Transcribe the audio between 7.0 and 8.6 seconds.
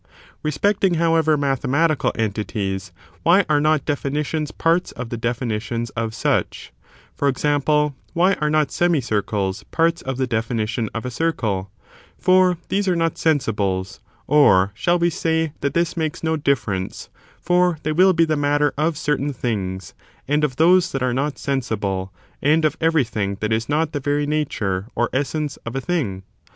1 for example, why are